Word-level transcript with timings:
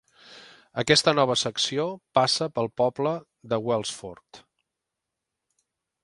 Aquesta 0.83 1.11
nova 1.17 1.33
secció 1.41 1.83
passa 2.19 2.47
pel 2.55 2.69
poble 2.81 3.13
de 3.53 3.59
Welsford. 3.67 4.41